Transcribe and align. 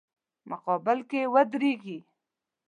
مقابل 0.49 0.99
کې 1.09 1.21
ودریږي. 1.33 1.97